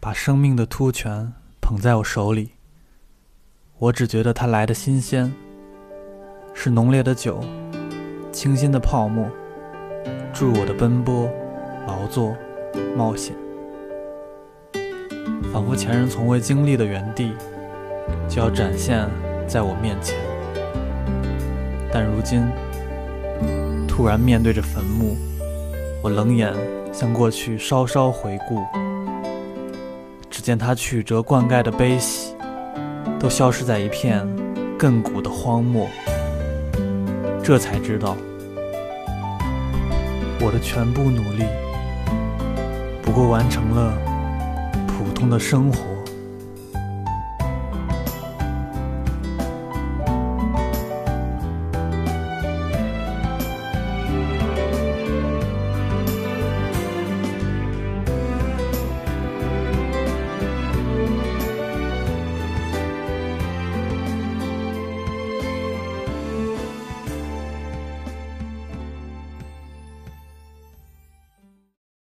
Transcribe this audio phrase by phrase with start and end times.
[0.00, 2.52] 把生命的突泉捧在我手里，
[3.78, 5.32] 我只觉得它来的新鲜，
[6.54, 7.42] 是浓烈的酒，
[8.30, 9.28] 清新的泡沫，
[10.32, 11.28] 助我的奔波、
[11.84, 12.36] 劳作、
[12.96, 13.34] 冒险，
[15.52, 17.32] 仿佛前人从未经历的原地，
[18.28, 19.10] 就要展现
[19.48, 20.16] 在我面前。
[21.92, 22.46] 但如今，
[23.88, 25.16] 突然面对着坟墓，
[26.04, 26.54] 我冷眼
[26.92, 28.62] 向过去稍稍回顾，
[30.48, 32.34] 见他曲折灌溉的悲喜，
[33.20, 34.26] 都消失在一片
[34.78, 35.86] 亘古的荒漠。
[37.44, 38.16] 这才知道，
[40.40, 41.44] 我的全部努力，
[43.02, 43.92] 不过完成了
[44.86, 45.82] 普通的生活。